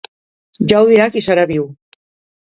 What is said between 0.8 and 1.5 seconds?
dirà qui serà